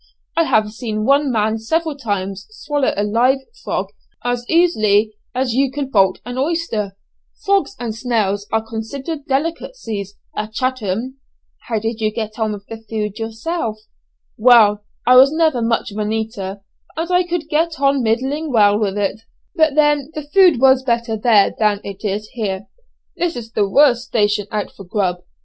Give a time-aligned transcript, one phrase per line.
[0.35, 3.89] I have seen one man several times swallow a live frog
[4.25, 6.97] as easily as you could bolt an oyster.
[7.45, 11.19] Frogs and snails are considered delicacies at Chatham."
[11.67, 13.77] "How did you get on with the food yourself?"
[14.39, 16.61] "Well, I was never much of an eater,
[16.97, 19.21] and I could get on middling well with it;
[19.53, 22.65] but then the food was better there than it is here.
[23.17, 25.17] This is the worst station out for 'grub.'